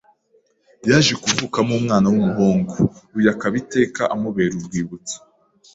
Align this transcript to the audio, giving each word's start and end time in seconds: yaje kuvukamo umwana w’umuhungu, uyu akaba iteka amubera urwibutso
yaje 0.89 1.13
kuvukamo 1.23 1.71
umwana 1.79 2.05
w’umuhungu, 2.13 2.77
uyu 3.17 3.27
akaba 3.33 3.55
iteka 3.63 4.01
amubera 4.13 4.53
urwibutso 4.59 5.17